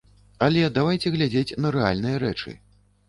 Але 0.45 0.61
давайце 0.77 1.13
глядзець 1.17 1.57
на 1.63 1.73
рэальныя 1.77 2.17
рэчы. 2.25 2.57